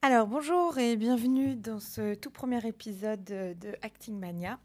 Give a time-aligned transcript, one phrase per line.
[0.00, 4.60] Alors bonjour et bienvenue dans ce tout premier épisode de Acting Mania.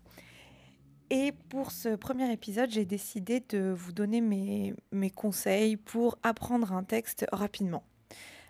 [1.10, 6.72] Et pour ce premier épisode, j'ai décidé de vous donner mes, mes, conseils pour apprendre
[6.72, 7.84] un texte rapidement.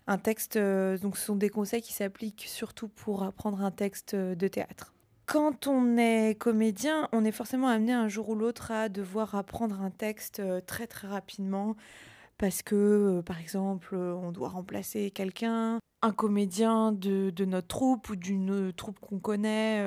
[0.08, 4.14] Un texte, euh, donc ce sont des conseils qui s'appliquent surtout pour apprendre un texte
[4.14, 4.94] de théâtre.
[5.26, 9.82] Quand on est comédien, on est forcément amené un jour ou l'autre à devoir apprendre
[9.82, 11.78] un texte euh, très très rapidement
[12.38, 18.10] parce que, euh, par exemple, on doit remplacer quelqu'un, un comédien de, de notre troupe
[18.10, 19.84] ou d'une troupe qu'on connaît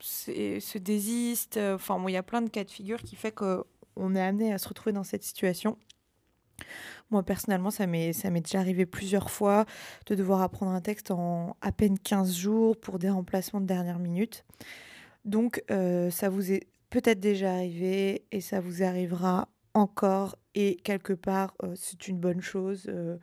[0.00, 1.58] se désiste.
[1.58, 4.58] Enfin, il y a plein de cas de figure qui fait qu'on est amené à
[4.58, 5.76] se retrouver dans cette situation.
[7.10, 9.66] Moi, personnellement, ça m'est déjà arrivé plusieurs fois
[10.06, 13.98] de devoir apprendre un texte en à peine 15 jours pour des remplacements de dernière
[13.98, 14.44] minute.
[15.24, 20.36] Donc, euh, ça vous est peut-être déjà arrivé et ça vous arrivera encore.
[20.54, 22.86] Et quelque part, euh, c'est une bonne chose.
[22.88, 23.16] Euh,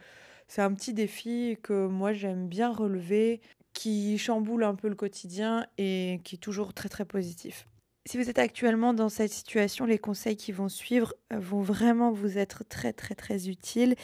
[0.51, 3.39] c'est un petit défi que moi, j'aime bien relever
[3.71, 7.69] qui chamboule un peu le quotidien et qui est toujours très très positif.
[8.05, 12.11] Si vous êtes actuellement dans cette situation, les conseils qui vont suivre euh, vont vraiment
[12.11, 13.95] vous être très très très utiles.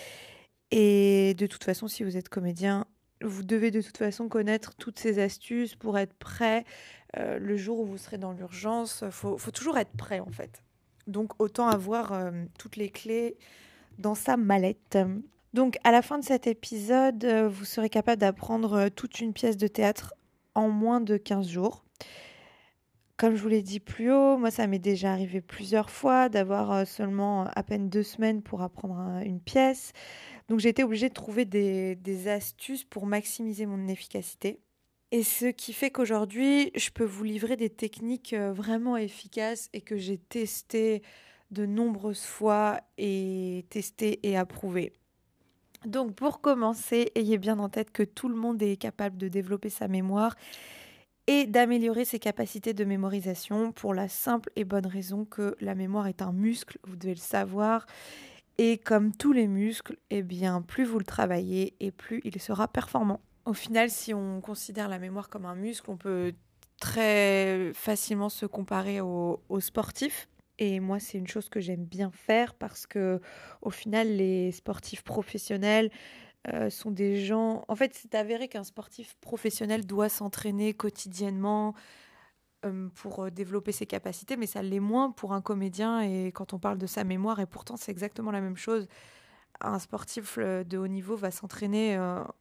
[0.71, 2.85] Et de toute façon, si vous êtes comédien,
[3.21, 6.63] vous devez de toute façon connaître toutes ces astuces pour être prêt
[7.17, 9.03] euh, le jour où vous serez dans l'urgence.
[9.05, 10.63] Il faut, toujours être prêt en fait.
[11.07, 13.35] Donc autant avoir euh, toutes les clés
[13.99, 14.97] dans sa mallette.
[15.53, 19.33] Donc à la fin de cet épisode, euh, vous serez capable d'apprendre euh, toute une
[19.33, 20.13] pièce de théâtre
[20.55, 21.85] en moins de 15 jours.
[23.15, 26.71] Comme je vous l'ai dit plus haut, moi ça m'est déjà arrivé plusieurs fois d'avoir
[26.71, 29.93] euh, seulement à peine deux semaines pour apprendre une pièce.
[30.49, 34.59] Donc j'ai été obligée de trouver des, des astuces pour maximiser mon efficacité.
[35.11, 39.95] Et ce qui fait qu'aujourd'hui, je peux vous livrer des techniques vraiment efficaces et que
[39.95, 41.01] j'ai testées
[41.51, 44.91] de nombreuses fois et testées et approuvées.
[45.85, 49.69] Donc pour commencer, ayez bien en tête que tout le monde est capable de développer
[49.69, 50.35] sa mémoire
[51.27, 56.07] et d'améliorer ses capacités de mémorisation pour la simple et bonne raison que la mémoire
[56.07, 57.85] est un muscle, vous devez le savoir.
[58.57, 62.67] Et comme tous les muscles, eh bien plus vous le travaillez et plus il sera
[62.67, 63.19] performant.
[63.45, 66.33] Au final, si on considère la mémoire comme un muscle, on peut
[66.79, 70.27] très facilement se comparer aux, sportifs.
[70.59, 73.21] Et moi, c'est une chose que j'aime bien faire parce que,
[73.61, 75.91] au final, les sportifs professionnels
[76.53, 77.65] euh, sont des gens.
[77.67, 81.75] En fait, c'est avéré qu'un sportif professionnel doit s'entraîner quotidiennement
[82.65, 86.01] euh, pour euh, développer ses capacités, mais ça l'est moins pour un comédien.
[86.01, 88.87] Et quand on parle de sa mémoire, et pourtant, c'est exactement la même chose.
[89.59, 91.97] Un sportif de haut niveau va s'entraîner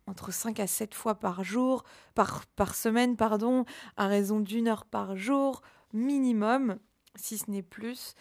[0.06, 1.82] entre 5 à 7 fois par jour,
[2.14, 3.64] par, par semaine, pardon,
[3.96, 5.62] à raison d'une heure par jour
[5.94, 6.78] minimum
[7.18, 8.14] si ce n'est plus.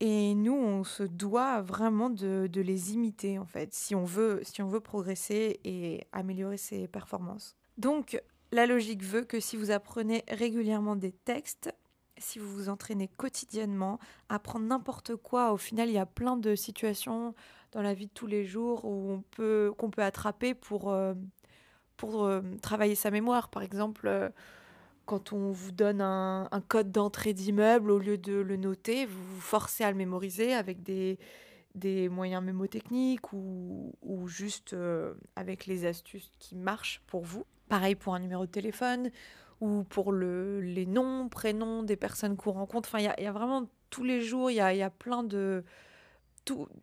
[0.00, 4.60] Et nous, on se doit vraiment de, les imiter, en fait, si on, veut, si
[4.60, 7.56] on veut progresser et améliorer ses performances.
[7.78, 8.20] Donc,
[8.50, 11.72] la logique veut que si vous apprenez régulièrement des textes,
[12.18, 13.98] si vous vous entraînez quotidiennement,
[14.28, 17.34] apprendre n'importe quoi, au final, il y a plein de situations
[17.72, 21.14] dans la vie de tous les jours où on peut, qu'on peut attraper pour, euh,
[21.96, 23.48] pour euh, travailler sa mémoire.
[23.48, 24.28] Par exemple, euh,
[25.06, 29.40] quand on vous donne un, code d'entrée d'immeuble, au lieu de le noter, vous vous
[29.40, 31.18] forcez à le mémoriser avec des,
[32.08, 33.92] moyens mémotechniques ou,
[34.26, 37.44] juste euh, avec les astuces qui marchent pour vous.
[37.68, 39.10] Pareil pour un numéro de téléphone
[39.60, 42.88] ou pour le, les noms, prénoms des personnes qu'on rencontre.
[42.88, 45.64] Enfin, il y, a, vraiment tous les jours, il y a plein de...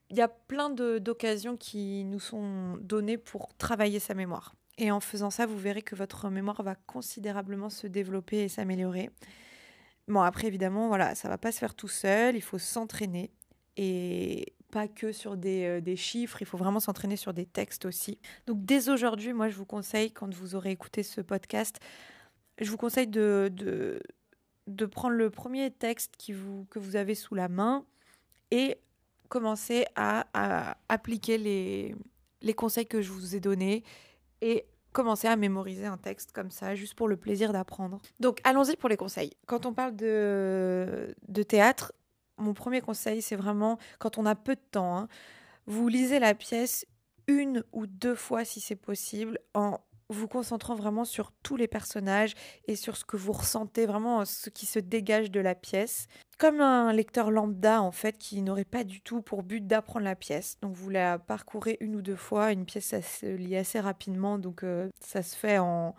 [0.09, 4.56] Il y a plein d'occasions qui nous sont données pour travailler sa mémoire.
[4.79, 9.09] Et en faisant ça, vous verrez que votre mémoire va considérablement se développer et s'améliorer.
[10.07, 12.38] Bon, après, évidemment, voilà, ça va pas se faire tout seul.
[12.38, 13.29] Il faut s'entraîner
[13.75, 16.41] et pas que sur des, euh, des chiffres.
[16.41, 18.19] Il faut vraiment s'entraîner sur des textes aussi.
[18.47, 21.79] Donc, dès aujourd'hui, moi, je vous conseille, quand vous aurez écouté ce podcast,
[22.57, 24.01] je vous conseille de, de,
[24.68, 27.85] de prendre le premier texte qui vous, que vous avez sous la main
[28.51, 28.78] et
[29.28, 31.95] commencer à, à appliquer les,
[32.41, 33.84] les conseils que je vous ai donnés
[34.41, 38.00] et commencer à mémoriser un texte comme ça, juste pour le plaisir d'apprendre.
[38.19, 39.33] Donc allons-y pour les conseils.
[39.45, 41.94] Quand on parle de, de théâtre,
[42.38, 45.07] mon premier conseil, c'est vraiment, quand on a peu de temps, hein,
[45.68, 46.86] vous lisez la pièce
[47.27, 52.33] une ou deux fois si c'est possible, en vous concentrant vraiment sur tous les personnages
[52.67, 56.07] et sur ce que vous ressentez, vraiment ce qui se dégage de la pièce.
[56.38, 60.15] Comme un lecteur lambda, en fait, qui n'aurait pas du tout pour but d'apprendre la
[60.15, 60.57] pièce.
[60.61, 62.51] Donc vous la parcourez une ou deux fois.
[62.51, 65.95] Une pièce, ça se lit assez rapidement, donc euh, ça se fait en,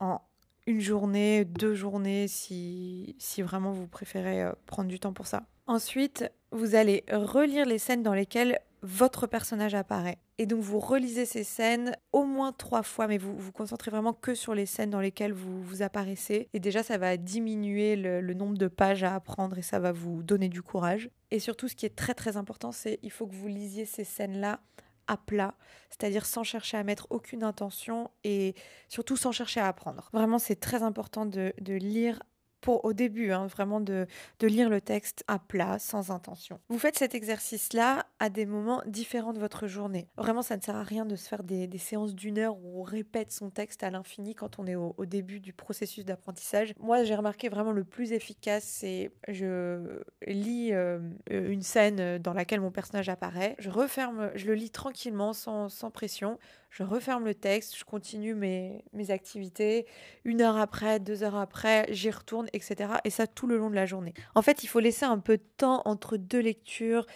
[0.00, 0.20] en
[0.66, 5.42] une journée, deux journées, si, si vraiment vous préférez euh, prendre du temps pour ça.
[5.66, 10.18] Ensuite, vous allez relire les scènes dans lesquelles votre personnage apparaît.
[10.42, 14.12] Et donc vous relisez ces scènes au moins trois fois, mais vous vous concentrez vraiment
[14.12, 16.48] que sur les scènes dans lesquelles vous vous apparaissez.
[16.52, 20.24] Et déjà, ça va diminuer le, nombre de pages à apprendre et ça va vous
[20.24, 21.10] donner du courage.
[21.30, 24.02] Et surtout, ce qui est très très important, c'est il faut que vous lisiez ces
[24.02, 24.58] scènes-là
[25.06, 25.54] à plat,
[25.90, 28.56] c'est-à-dire sans chercher à mettre aucune intention et
[28.88, 30.10] surtout sans chercher à apprendre.
[30.12, 32.20] Vraiment, c'est très important de, de lire
[32.62, 34.06] pour au début, hein, vraiment de,
[34.40, 36.60] lire le texte à plat, sans intention.
[36.68, 40.08] Vous faites cet exercice-là à des moments différents de votre journée.
[40.16, 42.82] Vraiment, ça ne sert à rien de se faire des, séances d'une heure où on
[42.84, 46.72] répète son texte à l'infini quand on est au, début du processus d'apprentissage.
[46.78, 52.60] Moi, j'ai remarqué vraiment le plus efficace, c'est je lis euh, une scène dans laquelle
[52.60, 56.38] mon personnage apparaît, je referme, je le lis tranquillement, sans pression,
[56.72, 59.86] je referme le texte, je continue mes, mes activités.
[60.24, 62.94] Une heure après, deux heures après, j'y retourne, etc.
[63.04, 64.14] Et ça tout le long de la journée.
[64.34, 67.06] En fait, il faut laisser un peu de temps entre deux lectures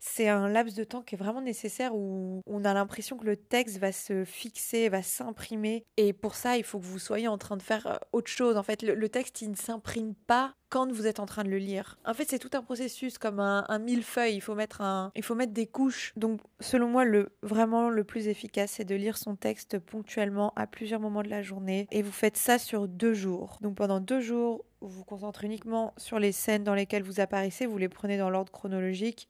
[0.00, 3.36] c'est un laps de temps qui est vraiment nécessaire où on a l'impression que le
[3.36, 5.84] texte va se fixer, va s'imprimer.
[5.98, 8.56] Et pour ça, il faut que vous soyez en train de faire euh, autre chose.
[8.56, 11.58] En fait, le, texte, il ne s'imprime pas quand vous êtes en train de le
[11.58, 11.98] lire.
[12.06, 14.36] En fait, c'est tout un processus comme un, un millefeuille.
[14.36, 16.12] Il faut mettre un, il faut mettre des couches.
[16.16, 20.66] Donc, selon moi, le vraiment le plus efficace, c'est de lire son texte ponctuellement à
[20.66, 21.88] plusieurs moments de la journée.
[21.90, 23.58] Et vous faites ça sur deux jours.
[23.60, 27.66] Donc, pendant deux jours, vous vous concentrez uniquement sur les scènes dans lesquelles vous apparaissez.
[27.66, 29.28] Vous les prenez dans l'ordre chronologique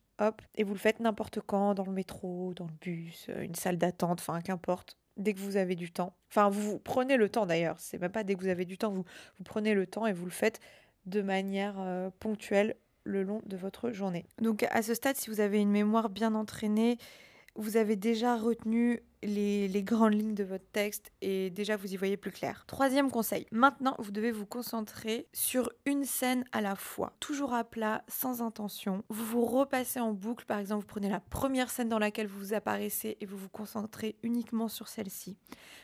[0.56, 3.78] et vous le faites n'importe quand, dans le métro, dans le bus, euh, une salle
[3.78, 6.14] d'attente, enfin qu'importe, dès que vous avez du temps.
[6.30, 8.78] Enfin, vous, vous prenez le temps d'ailleurs, c'est même pas dès que vous avez du
[8.78, 9.04] temps, vous,
[9.38, 10.60] vous prenez le temps et vous le faites
[11.06, 14.26] de manière euh, ponctuelle le long de votre journée.
[14.40, 16.98] Donc à ce stade, si vous avez une mémoire bien entraînée,
[17.56, 22.16] vous avez déjà retenu les, grandes lignes de votre texte et déjà vous y voyez
[22.16, 22.64] plus clair.
[22.66, 27.64] Troisième conseil, maintenant vous devez vous concentrer sur une scène à la fois, toujours à
[27.64, 29.04] plat, sans intention.
[29.08, 32.38] Vous vous repassez en boucle, par exemple vous prenez la première scène dans laquelle vous
[32.38, 35.36] vous apparaissez et vous vous concentrez uniquement sur celle-ci.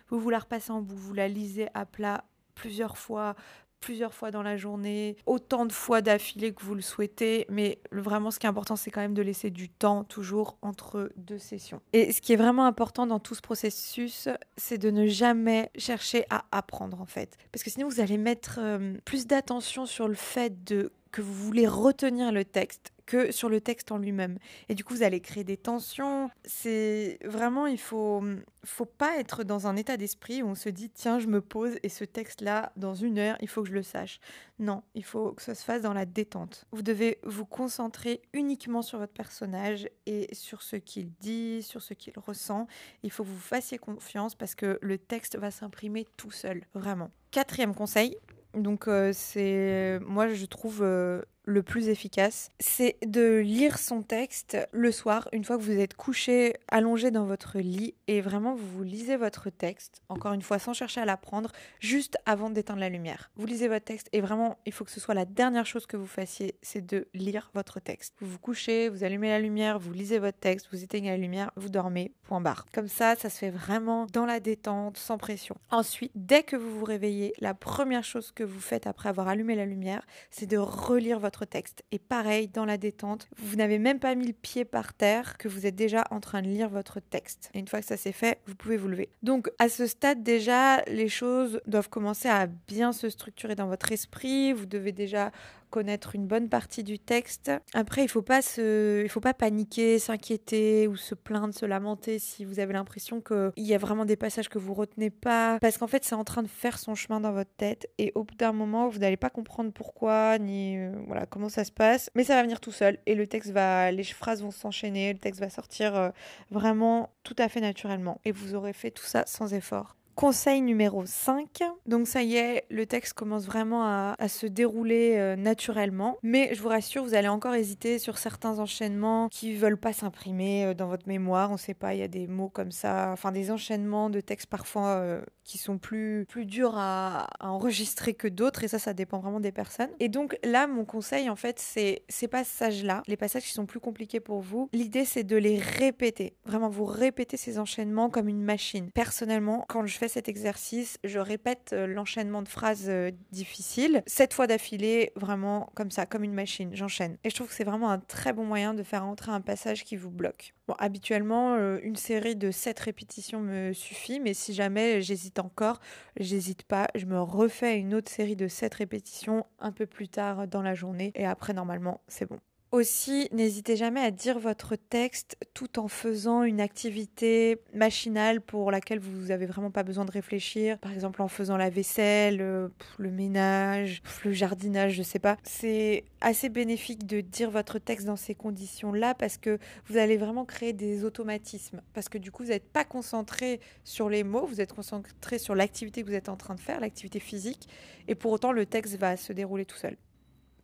[0.08, 2.24] Vous vous la repassez en boucle, vous la lisez à plat
[2.54, 3.36] plusieurs fois,
[3.80, 8.30] plusieurs fois dans la journée, autant de fois d'affilée que vous le souhaitez, mais vraiment
[8.30, 11.80] ce qui est important c'est quand même de laisser du temps toujours entre deux sessions.
[11.92, 16.24] Et ce qui est vraiment important dans tout ce processus, c'est de ne jamais chercher
[16.30, 20.14] à apprendre en fait, parce que sinon vous allez mettre euh, plus d'attention sur le
[20.14, 24.38] fait de que vous voulez retenir le texte que sur le texte en lui-même.
[24.68, 26.28] Et du coup, vous allez créer des tensions.
[26.44, 28.22] C'est vraiment, il faut,
[28.64, 31.78] faut pas être dans un état d'esprit où on se dit, tiens, je me pose
[31.82, 34.18] et ce texte-là, dans une heure, il faut que je le sache.
[34.58, 36.66] Non, il faut que ça se fasse dans la détente.
[36.72, 41.94] Vous devez vous concentrer uniquement sur votre personnage et sur ce qu'il dit, sur ce
[41.94, 42.66] qu'il ressent.
[43.02, 47.10] Il faut que vous fassiez confiance parce que le texte va s'imprimer tout seul, vraiment.
[47.30, 48.16] Quatrième conseil,
[48.56, 54.58] donc euh, c'est moi je trouve euh, le plus efficace, c'est de lire son texte
[54.72, 58.66] le soir, une fois que vous êtes couché, allongé dans votre lit, et vraiment vous,
[58.66, 62.88] vous lisez votre texte, encore une fois sans chercher à l'apprendre, juste avant d'éteindre la
[62.88, 63.30] lumière.
[63.36, 65.96] Vous lisez votre texte, et vraiment il faut que ce soit la dernière chose que
[65.96, 68.14] vous fassiez, c'est de lire votre texte.
[68.20, 71.52] Vous vous couchez, vous allumez la lumière, vous lisez votre texte, vous éteignez la lumière,
[71.56, 72.66] vous dormez, point barre.
[72.72, 75.56] Comme ça, ça se fait vraiment dans la détente, sans pression.
[75.70, 79.54] Ensuite, dès que vous vous réveillez, la première chose que vous faites après avoir allumé
[79.54, 81.84] la lumière, c'est de relire votre texte.
[81.92, 85.48] Et pareil, dans la détente, vous n'avez même pas mis le pied par terre que
[85.48, 87.50] vous êtes déjà en train de lire votre texte.
[87.54, 89.08] Une fois que ça c'est fait, vous pouvez vous lever.
[89.22, 93.92] Donc à ce stade déjà, les choses doivent commencer à bien se structurer dans votre
[93.92, 94.52] esprit.
[94.52, 95.32] Vous devez déjà
[95.70, 97.50] connaître une bonne partie du texte.
[97.74, 102.44] Après, il faut pas se, faut pas paniquer, s'inquiéter ou se plaindre, se lamenter si
[102.44, 105.86] vous avez l'impression qu'il y a vraiment des passages que vous retenez pas, parce qu'en
[105.86, 108.52] fait, c'est en train de faire son chemin dans votre tête et au bout d'un
[108.52, 112.34] moment, vous n'allez pas comprendre pourquoi ni euh, voilà comment ça se passe, mais ça
[112.34, 115.50] va venir tout seul et le texte va, les phrases vont s'enchaîner, le texte va
[115.50, 116.10] sortir euh,
[116.50, 119.96] vraiment tout à fait naturellement et vous aurez fait tout ça sans effort.
[120.16, 121.62] Conseil numéro 5.
[121.84, 126.16] Donc ça y est, le texte commence vraiment à, se dérouler euh, naturellement.
[126.22, 130.64] Mais je vous rassure, vous allez encore hésiter sur certains enchaînements qui veulent pas s'imprimer
[130.64, 131.52] euh, dans votre mémoire.
[131.52, 134.46] On sait pas, il y a des mots comme ça, enfin des enchaînements de textes
[134.46, 138.64] parfois euh, qui sont plus, plus durs à, à enregistrer que d'autres.
[138.64, 139.90] Et ça, ça dépend vraiment des personnes.
[140.00, 143.80] Et donc là, mon conseil, en fait, c'est ces passages-là, les passages qui sont plus
[143.80, 144.70] compliqués pour vous.
[144.72, 146.36] L'idée, c'est de les répéter.
[146.46, 148.90] Vraiment, vous répétez ces enchaînements comme une machine.
[148.92, 154.34] Personnellement, quand je fais cet exercice, je répète euh, l'enchaînement de phrases euh, difficiles, sept
[154.34, 157.16] fois d'affilée, vraiment comme ça, comme une machine, j'enchaîne.
[157.24, 159.84] Et je trouve que c'est vraiment un très bon moyen de faire entrer un passage
[159.84, 160.54] qui vous bloque.
[160.68, 165.80] Bon, habituellement, euh, une série de sept répétitions me suffit, mais si jamais j'hésite encore,
[166.18, 170.48] j'hésite pas, je me refais une autre série de sept répétitions un peu plus tard
[170.48, 172.38] dans la journée, et après, normalement, c'est bon.
[172.76, 178.98] Aussi, n'hésitez jamais à dire votre texte tout en faisant une activité machinale pour laquelle
[178.98, 180.78] vous n'avez vraiment pas besoin de réfléchir.
[180.80, 182.68] Par exemple, en faisant la vaisselle, euh,
[182.98, 185.38] le ménage, le jardinage, je sais pas.
[185.42, 190.44] C'est assez bénéfique de dire votre texte dans ces conditions-là parce que vous allez vraiment
[190.44, 191.80] créer des automatismes.
[191.94, 195.54] Parce que du coup, vous n'êtes pas concentré sur les mots, vous êtes concentré sur
[195.54, 197.70] l'activité que vous êtes en train de faire, l'activité physique.
[198.06, 199.96] Et pour autant, le texte va se dérouler tout seul.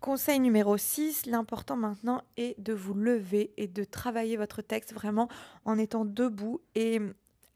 [0.02, 5.28] Conseil numéro 6, l'important maintenant est de vous lever et de travailler votre texte vraiment
[5.64, 6.98] en étant debout et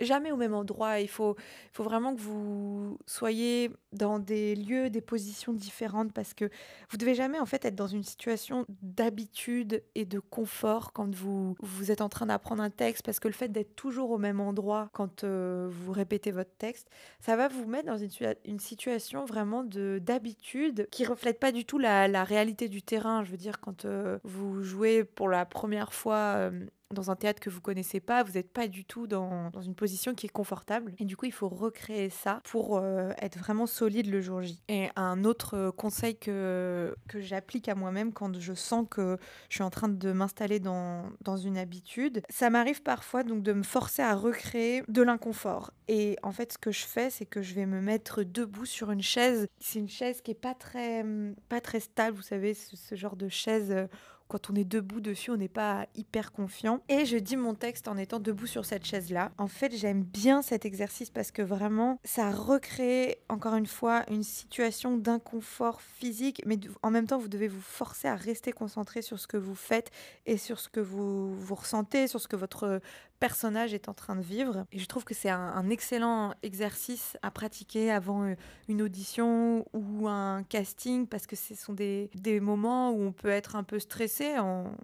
[0.01, 1.01] jamais au même endroit.
[1.01, 1.37] Il faut,
[1.73, 6.51] faut vraiment que vous soyez dans des lieux, des positions différentes parce que
[6.91, 11.57] vous devez jamais en fait être dans une situation d'habitude et de confort quand vous,
[11.61, 14.41] vous êtes en train d'apprendre un texte parce que le fait d'être toujours au même
[14.41, 16.89] endroit quand euh, vous répétez votre texte,
[17.21, 21.79] ça va vous mettre dans une, situation vraiment de d'habitude qui reflète pas du tout
[21.79, 23.23] la, la, réalité du terrain.
[23.25, 27.41] Je veux dire, quand euh, vous jouez pour la première fois euh, dans un théâtre
[27.41, 30.31] que vous connaissez pas, vous n'êtes pas du tout dans, dans, une position qui est
[30.31, 30.95] confortable.
[30.99, 34.63] Et du coup, il faut recréer ça pour euh, être vraiment solide le jour J.
[34.69, 39.57] Et un autre euh, conseil que, que j'applique à moi-même quand je sens que je
[39.57, 43.65] suis en train de m'installer dans, dans une habitude, ça m'arrive parfois donc de me
[43.65, 45.73] forcer à recréer de l'inconfort.
[45.89, 48.91] Et en fait, ce que je fais, c'est que je vais me mettre debout sur
[48.91, 49.49] une chaise.
[49.61, 51.05] C'est une chaise qui est pas très,
[51.49, 53.87] pas très stable, vous savez, ce, genre de chaise euh,
[54.29, 56.81] quand on est debout dessus, on n'est pas hyper confiant.
[56.89, 59.33] Et je dis mon texte en étant debout sur cette chaise-là.
[59.39, 64.23] En fait, j'aime bien cet exercice parce que vraiment, ça recrée encore une fois une
[64.23, 69.19] situation d'inconfort physique, mais en même temps, vous devez vous forcer à rester concentré sur
[69.19, 69.91] ce que vous faites
[70.27, 72.81] et sur ce que vous, vous ressentez, sur ce que votre
[73.19, 74.67] personnage est en train de vivre.
[74.73, 78.35] Et je trouve que c'est un, excellent exercice à pratiquer avant euh,
[78.69, 83.29] une audition ou un casting parce que ce sont des, des moments où on peut
[83.29, 84.35] être un peu stressé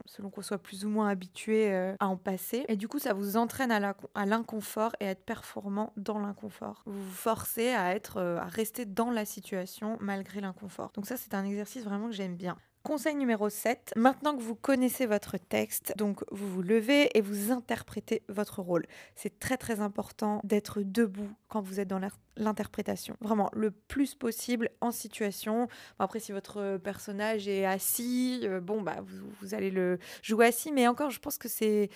[0.07, 2.65] selon qu'on soit plus ou moins habitué euh, à en passer.
[2.69, 6.83] Et du coup, ça vous entraîne à l'inconfort et à être performant dans l'inconfort.
[6.87, 10.91] Vous vous forcez à, être, euh, à rester dans la situation malgré l'inconfort.
[10.95, 12.57] Donc ça, c'est un exercice vraiment que j'aime bien.
[12.83, 17.53] Conseil numéro 7, maintenant que vous connaissez votre texte, donc vous vous levez et vous
[17.53, 18.87] interprétez votre rôle.
[19.15, 22.01] C'est très très important d'être debout quand vous êtes dans
[22.37, 23.17] l'interprétation.
[23.21, 25.69] Vraiment, le plus possible en situation.
[26.01, 30.73] après, si votre personnage est assis, euh, bon, bah, vous, vous allez le jouer assis,
[30.73, 31.89] mais encore, je pense que c'est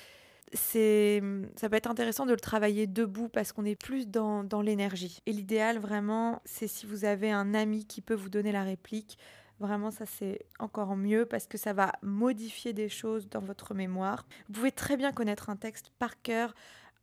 [0.55, 5.19] ça peut être intéressant de le travailler debout parce qu'on est plus dans l'énergie.
[5.27, 9.19] Et l'idéal vraiment, c'est si vous avez un ami qui peut vous donner la réplique,
[9.59, 14.27] Vraiment, ça c'est encore mieux parce que ça va modifier des choses dans votre mémoire.
[14.49, 16.55] Vous pouvez très bien connaître un texte par cœur,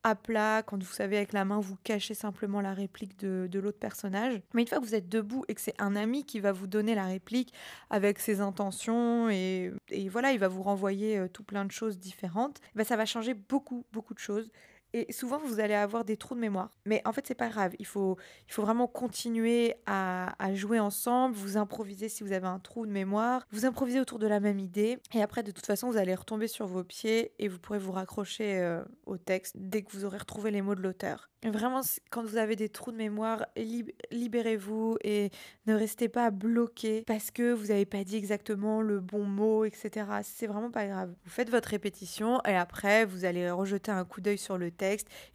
[0.03, 3.79] à plat, quand vous savez avec la main, vous cachez simplement la réplique de, l'autre
[3.79, 4.41] personnage.
[4.53, 6.67] Mais une fois que vous êtes debout et que c'est un ami qui va vous
[6.67, 7.53] donner la réplique
[7.89, 9.71] avec ses intentions et,
[10.09, 13.33] voilà, il va vous renvoyer euh, tout plein de choses différentes, bah, ça va changer
[13.33, 14.51] beaucoup, beaucoup de choses.
[14.93, 16.69] Et souvent, vous allez avoir des trous de mémoire.
[16.85, 17.73] Mais en fait, c'est pas grave.
[17.79, 22.59] Il faut, il faut vraiment continuer à, jouer ensemble, vous improviser si vous avez un
[22.59, 24.99] trou de mémoire, vous improviser autour de la même idée.
[25.13, 27.91] Et après, de toute façon, vous allez retomber sur vos pieds et vous pourrez vous
[27.91, 31.31] raccrocher euh, au texte dès que vous aurez retrouvé les mots de l'auteur.
[31.43, 33.45] Vraiment, quand vous avez des trous de mémoire,
[34.11, 35.29] libérez-vous et
[35.65, 40.05] ne restez pas bloqué parce que vous n'avez pas dit exactement le bon mot, etc.
[40.23, 41.13] C'est vraiment pas grave.
[41.25, 44.82] Vous faites votre répétition et après, vous allez rejeter un coup d'œil sur le texte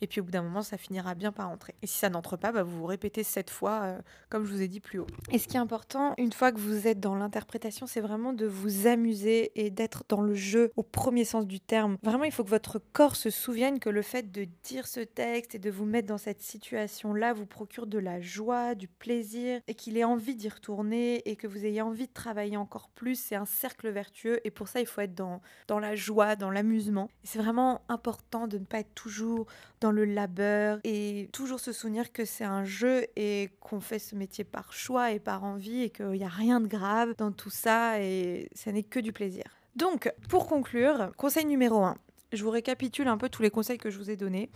[0.01, 1.75] et puis au bout d'un moment, ça finira bien par entrer.
[1.83, 4.63] Et si ça n'entre pas, bah, vous vous répétez cette fois, euh, comme je vous
[4.63, 5.07] ai dit plus haut.
[5.31, 8.47] Et ce qui est important, une fois que vous êtes dans l'interprétation, c'est vraiment de
[8.47, 11.97] vous amuser et d'être dans le jeu au premier sens du terme.
[12.03, 15.55] Vraiment, il faut que votre corps se souvienne que le fait de dire ce texte
[15.55, 19.75] et de vous mettre dans cette situation-là vous procure de la joie, du plaisir et
[19.75, 23.37] qu'il ait envie d'y retourner et que vous ayez envie de travailler encore plus, c'est
[23.37, 27.09] un cercle vertueux et pour ça il faut être dans, dans la joie, dans l'amusement.
[27.23, 29.38] C'est vraiment important de ne pas être toujours
[29.81, 34.15] dans le labeur et toujours se souvenir que c'est un jeu et qu'on fait ce
[34.15, 37.51] métier par choix et par envie et qu'il n'y a rien de grave dans tout
[37.51, 39.45] ça et ça n'est que du plaisir.
[39.77, 41.97] Donc, pour conclure, conseil numéro 1,
[42.33, 44.51] je vous récapitule un peu tous les conseils que je vous ai donnés.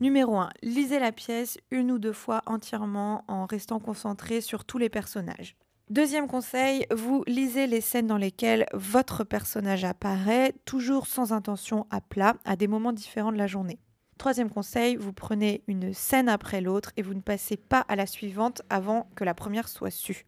[0.00, 4.78] Numéro 1, lisez la pièce une ou deux fois entièrement en restant concentré sur tous
[4.78, 5.56] les personnages.
[5.90, 12.02] Deuxième conseil, vous lisez les scènes dans lesquelles votre personnage apparaît, toujours sans intention à
[12.02, 13.78] plat, à des moments différents de la journée.
[14.18, 18.04] Troisième conseil, vous prenez une scène après l'autre et vous ne passez pas à la
[18.04, 20.26] suivante avant que la première soit sue.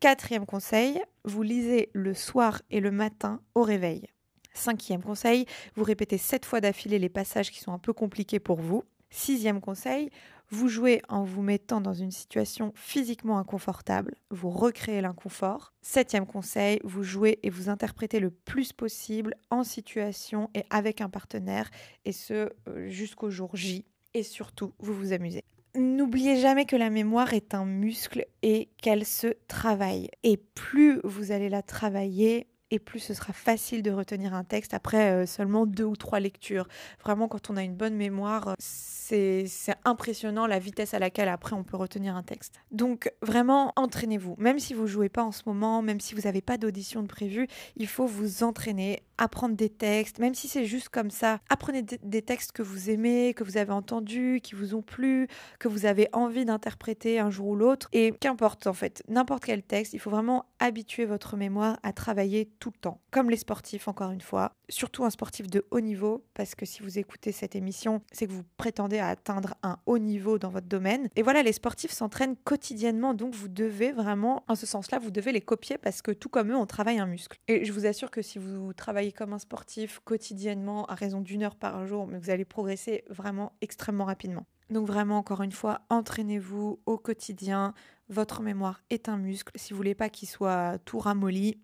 [0.00, 4.08] Quatrième conseil, vous lisez le soir et le matin au réveil.
[4.54, 8.60] Cinquième conseil, vous répétez sept fois d'affilée les passages qui sont un peu compliqués pour
[8.60, 8.82] vous.
[9.08, 10.10] Sixième conseil,
[10.50, 15.74] Vous jouez en vous mettant dans une situation physiquement inconfortable, vous recréez l'inconfort.
[15.82, 21.10] Septième conseil, vous jouez et vous interprétez le plus possible en situation et avec un
[21.10, 21.68] partenaire,
[22.06, 23.84] et ce euh, jusqu'au jour J.
[24.14, 25.44] Et surtout, vous vous amusez.
[25.74, 30.08] N'oubliez jamais que la mémoire est un muscle et qu'elle se travaille.
[30.22, 34.74] Et plus vous allez la travailler, et plus ce sera facile de retenir un texte
[34.74, 36.68] après euh, seulement deux ou trois lectures.
[37.02, 39.46] Vraiment, quand on a une bonne mémoire, c'est
[39.84, 42.60] impressionnant la vitesse à laquelle après on peut retenir un texte.
[42.70, 44.34] Donc vraiment, entraînez-vous.
[44.38, 47.08] Même si vous jouez pas en ce moment, même si vous n'avez pas d'audition de
[47.08, 51.40] prévu, il faut vous entraîner, apprendre des textes, même si c'est juste comme ça.
[51.50, 55.68] Apprenez des textes que vous aimez, que vous avez entendus, qui vous ont plu, que
[55.68, 57.88] vous avez envie d'interpréter un jour ou l'autre.
[57.92, 62.48] Et qu'importe en fait, n'importe quel texte, il faut vraiment habituer votre mémoire à travailler
[62.58, 63.00] tout le temps.
[63.10, 64.52] Comme les sportifs, encore une fois.
[64.68, 68.32] Surtout un sportif de haut niveau, parce que si vous écoutez cette émission, c'est que
[68.32, 71.08] vous prétendez à atteindre un haut niveau dans votre domaine.
[71.16, 75.32] Et voilà, les sportifs s'entraînent quotidiennement, donc vous devez vraiment, en ce sens-là, vous devez
[75.32, 77.38] les copier parce que tout comme eux, on travaille un muscle.
[77.48, 81.42] Et je vous assure que si vous travaillez comme un sportif quotidiennement à raison d'une
[81.42, 84.46] heure par jour, mais vous allez progresser vraiment extrêmement rapidement.
[84.70, 87.74] Donc vraiment, encore une fois, entraînez-vous au quotidien.
[88.08, 89.52] Votre mémoire est un muscle.
[89.54, 91.58] Si vous voulez pas qu'il soit tout ramolli,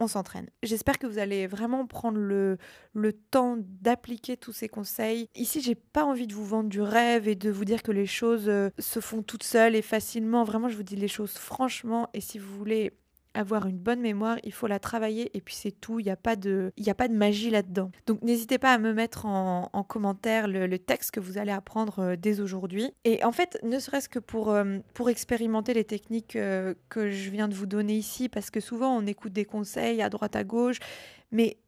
[0.00, 0.48] on s'entraîne.
[0.62, 2.58] J'espère que vous allez vraiment prendre le,
[2.94, 5.28] le temps d'appliquer tous ces conseils.
[5.34, 8.06] Ici, j'ai pas envie de vous vendre du rêve et de vous dire que les
[8.06, 10.44] choses euh, se font toutes seules et facilement.
[10.44, 12.08] Vraiment, je vous dis les choses franchement.
[12.14, 12.92] Et si vous voulez
[13.34, 16.16] avoir une bonne mémoire, il faut la travailler et puis c'est tout, il n'y a,
[16.16, 17.90] pas de, a pas de magie là-dedans.
[18.06, 22.16] Donc n'hésitez pas à me mettre en, commentaire le, texte que vous allez apprendre euh,
[22.16, 22.92] dès aujourd'hui.
[23.04, 27.30] Et en fait, ne serait-ce que pour, euh, pour expérimenter les techniques euh, que je
[27.30, 30.44] viens de vous donner ici, parce que souvent on écoute des conseils à droite à
[30.44, 30.78] gauche,
[31.32, 31.58] mais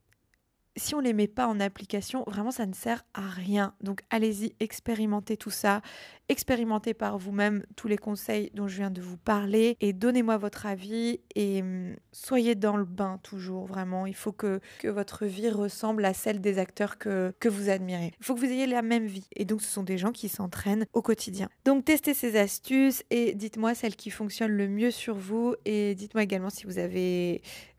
[0.76, 3.74] si on ne les met pas en application, vraiment ça ne sert à rien.
[3.82, 5.82] Donc allez-y, expérimentez tout ça,
[6.32, 10.66] expérimentez par vous-même tous les conseils dont je viens de vous parler et donnez-moi votre
[10.66, 14.06] avis et hum, soyez dans le bain toujours, vraiment.
[14.06, 18.12] Il faut que, votre vie ressemble à celle des acteurs que, vous admirez.
[18.18, 20.28] Il faut que vous ayez la même vie et donc ce sont des gens qui
[20.28, 21.48] s'entraînent au quotidien.
[21.64, 26.22] Donc testez ces astuces et dites-moi celles qui fonctionnent le mieux sur vous et dites-moi
[26.22, 26.78] également si vous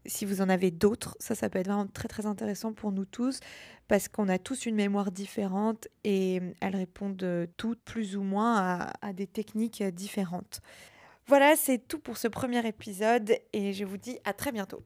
[0.06, 3.06] si vous en avez d'autres, ça, ça peut être vraiment très très intéressant pour nous
[3.06, 3.40] tous
[3.88, 9.14] parce qu'on a tous une mémoire différente et elles répondent toutes plus ou moins à,
[9.14, 10.62] des techniques différentes.
[11.28, 14.82] Voilà, c'est tout pour ce premier épisode et je vous dis à très bientôt.